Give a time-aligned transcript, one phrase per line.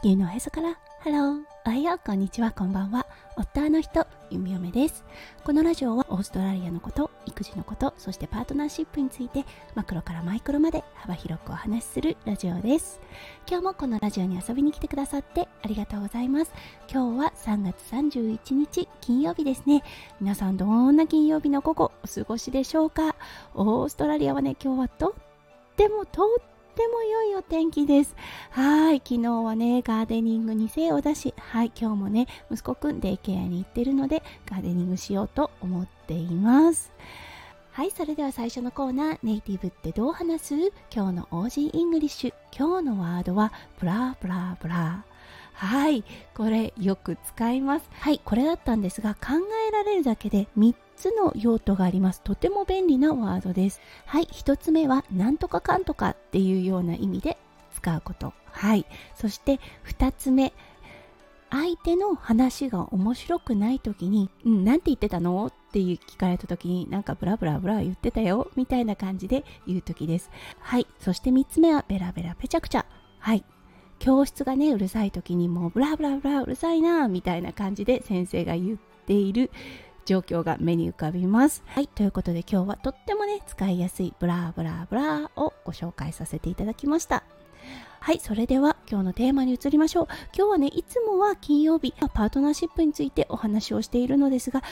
[0.00, 0.78] 地球のおへそから。
[1.00, 2.00] ハローおはよう。
[2.04, 2.52] こんにちは。
[2.52, 3.04] こんばんは。
[3.36, 5.04] 夫の人ゆみおめです。
[5.42, 13.00] このラジオはオーストラリアのこと育児のことそしてパートナーシップについてマクロからマイクロまで幅広くお話しするラジオです。
[13.48, 16.52] 今日もこのラジオに遊びに来てくださってありがとうございます。
[16.88, 19.82] 今日は3月31日金曜日ですね。
[20.20, 23.16] 皆さんどんな金曜日の午後お過ごしでしょうか？
[23.54, 25.12] オーストラリアはね今日はとっ
[25.76, 28.14] てもとってっても良いお天気です。
[28.50, 36.92] はい、昨日はね、ガーデニングに精を出し、はい、今日もね、息子くんデイケアに行ってるので、ガーデニングしようと思っています。
[37.72, 40.54] はい、それでは最初のコーナー、ネイティブってどう話す？
[40.94, 42.34] 今日の OG English。
[42.56, 45.04] 今日のワードは、 blah blah blah。
[45.60, 46.04] はい、
[46.36, 47.90] これよく使います。
[47.98, 49.32] はい、これだったんですが、考
[49.68, 52.20] えられるだけで3つの用途があります。
[52.20, 53.80] とても便利なワードです。
[54.06, 57.36] はい、1つ目は、なんとかかんとかっていうような意味で
[57.74, 58.32] 使うこと。
[58.52, 60.52] はい、そして2つ目、
[61.50, 65.46] 相手の話が面白くない時に、うん、なんて言ってたの？
[65.46, 70.30] っていう聞かれた時に、なんかブラブラブラ言ってたよ、みたいな感じで言う時です。
[70.60, 70.86] はい。
[71.00, 72.84] そして3つ目は、ベラベラペチャクチャ。
[73.18, 73.44] はい。
[73.98, 79.50] 教室がね、うるさい時にもうブラブラブラうるさいな、みたいな感じで先生が言っている
[80.04, 81.62] 状況が目に浮かびます。
[81.66, 87.24] はい、ということで今日はとってもね、使いやすいブラブラブラをご紹介させていただきました。
[88.00, 90.06] はい、それでは今日のテーマに移りましょう。
[90.34, 94.62] 今日はね、いつもは金曜日、パートナーシップについてお話をしているのですが、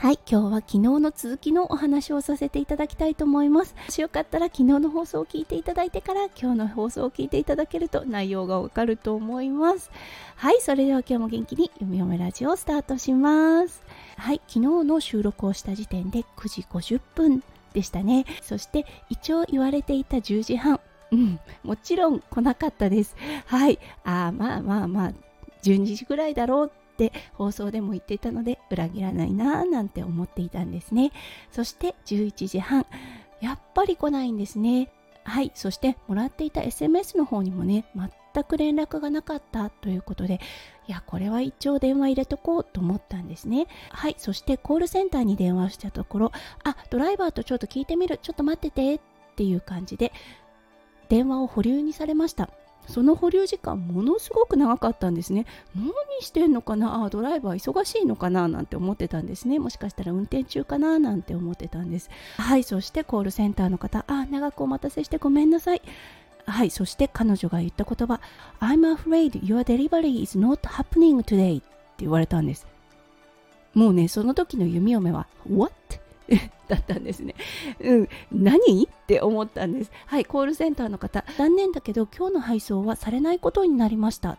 [0.00, 3.74] はい、今日は昨日の続きのお話をさせていただきたいと思います。
[3.74, 9.90] もしよかったら昨日の放送を聞いていただいてから今日の放送を聞いていただけると内容がわかると思います。
[10.36, 13.82] はい、それでは今日も元気に読み読めラジオをスタートします。
[14.16, 17.42] はい、昨日の収録をした時点で9時50分
[17.74, 18.24] でしたね。
[18.40, 20.80] そして一応言われていた10時半。
[21.12, 23.14] うん、もちろん来なかったです。
[23.44, 25.12] はい、あまあまあまあ、
[25.62, 26.72] 12時ぐらいだろう
[27.06, 31.12] って放送でも言っていたので裏切らないなぁなんて思っていたんですね。
[31.50, 32.84] そして11時半
[33.40, 34.92] やっぱり来ないんですね。
[35.24, 40.40] はいそしてもらっていた SMS の方にもね全く連絡がなかったということで
[40.88, 43.66] いやこれは一応電話入れとこうと思ったんですね。
[43.90, 46.32] はいそしてコールセンターに電話したところ
[46.64, 49.00] あドライバーとちょっと聞いてみるちょっと待っててっ
[49.36, 50.12] ていう感じで
[51.08, 52.50] 電話を保留にされました。
[52.90, 55.46] その保留時間ものすごく長かったんですね。
[55.74, 57.04] 何してんのかな？
[57.04, 58.48] あドライバー忙しいのかな？
[58.48, 59.58] なんて思ってたんですね。
[59.58, 60.98] もしかしたら運転中かな？
[60.98, 62.10] なんて思ってたんです。
[62.36, 64.04] はいそしてコールセンターの方。
[64.08, 65.82] あ長くお待たせしてごめんなさい。
[66.46, 68.20] はいそして彼女が言った言葉。
[68.60, 71.66] I'm afraid your delivery is not happening today って
[71.98, 72.66] 言われたんです。
[73.72, 75.72] もうねその時の弓嫁は What?
[76.68, 77.34] だったんですね。
[77.80, 78.84] うん、何？
[78.84, 79.90] って思ったんです。
[80.06, 84.32] はい、コールセンターの方、残念だけど今日の配送はされないことになりました。
[84.32, 84.38] っ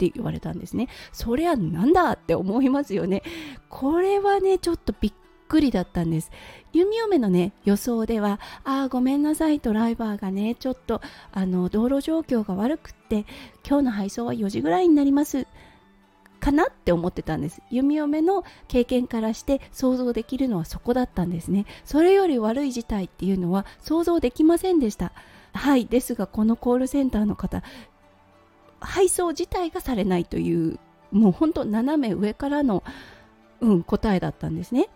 [0.00, 0.88] て言われたんですね。
[1.12, 3.22] そりゃなんだって思いますよね。
[3.68, 5.12] これはね、ちょっとびっ
[5.46, 6.30] くりだったんです。
[6.72, 13.26] 弓嫁のね、予想では、ああ、ごめんなさい、ドライバーがね、ちょっと、あの、道路状況が悪くって、
[13.68, 15.46] 今日の配送は4時ぐらいになります。
[16.40, 17.62] かなって思ってたんです。
[17.70, 21.66] 弓嫁の経験からして想像できるのはそこだったんですね。
[21.84, 25.12] それより悪い事態っていうのは想像できませんでした。
[25.52, 27.62] はいですがこのコールセンターの方
[28.80, 30.78] 配送自体がされないという
[31.10, 32.82] もうほんと斜め上からの、
[33.60, 34.88] うん、答えだったんですね。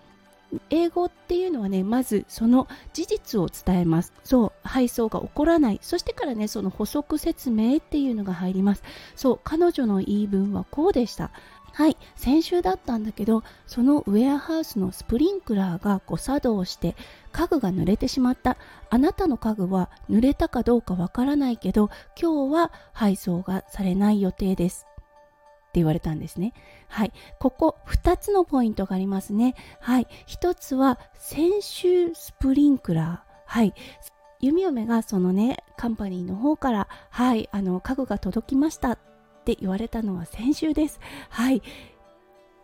[0.71, 4.13] 英語っていうのはねまずその事実を伝えます。
[4.25, 5.79] そう配送が起こらない。
[5.83, 8.83] そしてからねその補足説明っていうのが入ります。
[9.17, 11.31] そう彼女の言い分はこうでした。
[11.73, 16.95] はい先週だったんだけどそのウェアハウスのスプリンクラーが誤作動して
[17.33, 18.57] 家具が濡れてしまった。
[18.91, 21.91] あなたの家具は濡れたかどうかわからないけど
[22.21, 24.87] 今日は配送がされない予定です。
[25.75, 26.53] って言われたんですね。
[26.87, 27.13] はい。
[27.41, 29.57] ここ2つのポイントがありますね。
[29.81, 30.07] はい。
[30.29, 33.35] 1つは先週スプリンクラー。
[33.45, 33.75] はい。
[34.39, 38.99] 弓嫁がそのね、カンパニーの方から、はい、あの、家具が届きましたっ
[39.45, 41.01] て言われたのは先週です。
[41.29, 41.61] はい。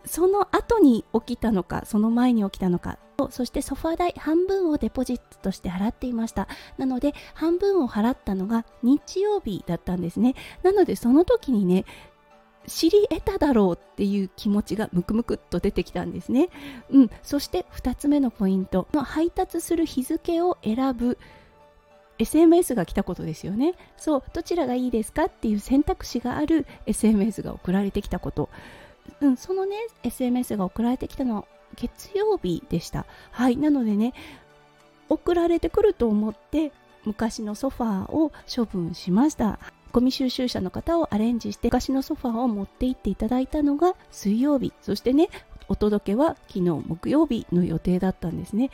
[0.05, 2.99] その後に起きたのか、その前に起きたのか、
[3.31, 6.49] そしてソファー代半分をデポジットとして払っていました。
[6.79, 10.35] なので、半分を払ったのが日曜日だったんですね。
[10.63, 11.85] なので、その時にね、
[12.67, 16.49] 知り得ただろうっていう気持ちがムクムクっと出てきたんですね。
[16.91, 21.19] うん、そして2つ目のポイントの配達する日付を選ぶ
[22.19, 23.75] SMS が来たことですよね。
[23.97, 28.51] そう、どちらがいいですかっていう選択肢がある SMS が送られてきたこと。
[29.21, 31.45] うん、そのね、SMS が送られてきたのは
[31.77, 33.07] 月曜日でした。
[33.31, 34.13] はい、なのでね、
[35.09, 36.73] 送られてくると思って
[37.05, 39.59] 昔のソファーを処分しました。
[39.93, 44.73] ゴミ収集車の方をアレンジして昔のソファーを持って行っていただいたのが水曜日。
[44.83, 45.29] そしてね
[45.69, 48.71] お届けは昨日木曜日の予定だったんですね。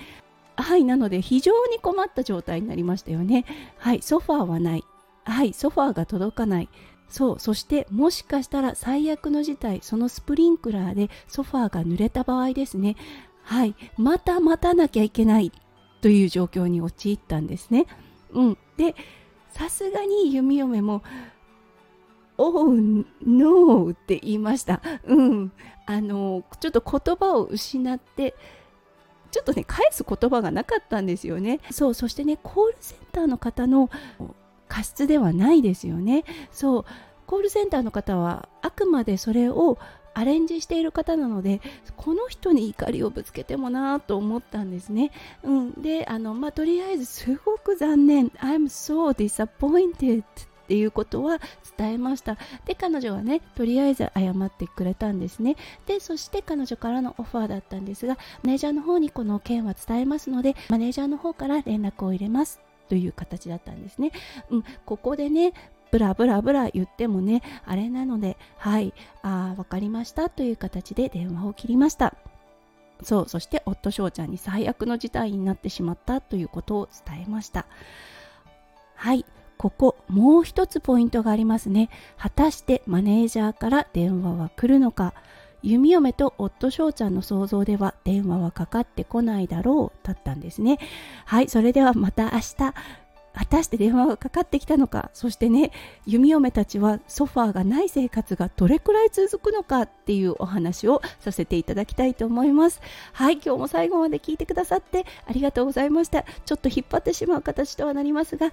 [0.56, 3.44] はいなので非常に困った状態になりましたよね。
[3.78, 4.84] はいソファーはない。
[5.24, 6.68] はいソファーが届かない。
[7.08, 12.96] そうそしてもしかしたら最悪の事態そのスプリンクラーでソファーが濡れた場合ですね。
[13.42, 15.52] はいまた待たなきゃいけない
[16.00, 17.86] という状況に陥ったんですね。
[18.32, 18.94] うんで
[19.56, 21.02] さすがに弓嫁も
[22.36, 22.76] 「Oh
[23.24, 24.82] no」って言いました。
[25.06, 25.52] うん。
[25.86, 28.34] あのちょっと言葉を失って
[29.30, 31.60] ちょっとね返す言葉がなかったんですよね。
[31.70, 33.88] そうそしてねコールセンターの方の
[34.68, 36.24] 過失ではないですよね。
[36.52, 36.84] そう。
[37.26, 39.78] コールセンターの方はあくまでそれを
[40.16, 41.60] アレンジしている方なので
[41.96, 45.12] この人に怒りをぶつけてもなと思ったんですね。
[45.42, 48.28] うん、であの、まあ、とりあえずすごく残念。
[48.28, 50.24] I'm so disappointed っ
[50.68, 51.38] ていうことは
[51.76, 52.38] 伝えました。
[52.64, 55.56] で彼女はねとりあえず謝ってくれたんですね。
[55.86, 64.12] でそして彼女からのオファーだったんですがマネージャーの方にこの件は伝えますのでマネージャーの方から連絡を入れますという形だったんですね。
[64.48, 65.52] うん、ここでね
[65.90, 68.92] ブラブラブラ言ってもねあれなのではい
[69.22, 72.14] あ分かりましたという形で電話を切りました。
[73.02, 77.66] そうそして夫翔ちゃんに最悪の事態になってしまったということを伝えました。
[78.94, 79.24] はい
[79.58, 81.90] ここもう一つポイントがありますね。
[82.18, 85.14] 果たしてマネージャーから電話は来るのか。
[85.62, 90.78] 弓嫁と夫翔ちゃんの想像では電話はかかってこないだろうだったんですね。
[91.24, 92.74] はいそれではまた明日。
[93.36, 95.70] 果たして電話がかかってきたのかそしてね
[96.06, 102.80] 弓嫁たちはソファーがない生活がどれくらい続くのかっていうお話をさせていただきたいと思います。
[103.12, 106.24] はい今日も最後まで聞いてくださってありがとうございました。
[106.44, 108.50] ちょっと引っ張ってしまう形とはなりますが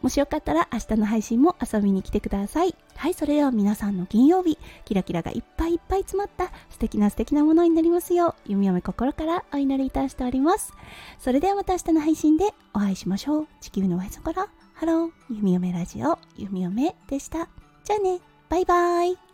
[0.00, 2.74] もしよかったら明日の配信も遊びに来てください。
[2.96, 10.72] はい、それでは皆さんの金曜日、キラキラがいっぱいいっぱい詰まった素敵な素敵なものになりますよう、弓嫁心からお祈りいたしております。
[11.18, 13.48] それではまた明日の配信でお会いしましょう。
[13.60, 17.48] 地球のおへそから、 Hello、弓嫁ラジオ、弓嫁でした。
[17.84, 19.29] じゃあね、バイバイ。